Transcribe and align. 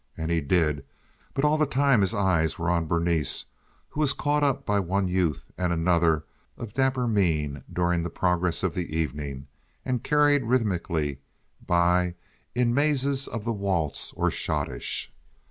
And 0.17 0.31
he 0.31 0.41
did, 0.41 0.83
but 1.35 1.45
all 1.45 1.59
the 1.59 1.67
time 1.67 2.01
his 2.01 2.15
eyes 2.15 2.57
were 2.57 2.71
on 2.71 2.87
Berenice, 2.87 3.45
who 3.89 3.99
was 3.99 4.13
caught 4.13 4.43
up 4.43 4.65
by 4.65 4.79
one 4.79 5.07
youth 5.07 5.51
and 5.59 5.71
another 5.71 6.25
of 6.57 6.73
dapper 6.73 7.07
mien 7.07 7.63
during 7.71 8.01
the 8.01 8.09
progress 8.09 8.63
of 8.63 8.73
the 8.73 8.97
evening 8.97 9.45
and 9.85 10.03
carried 10.03 10.43
rhythmically 10.43 11.19
by 11.63 12.15
in 12.55 12.69
the 12.69 12.73
mazes 12.73 13.27
of 13.27 13.43
the 13.45 13.53
waltz 13.53 14.11
or 14.13 14.31
schottische. 14.31 15.09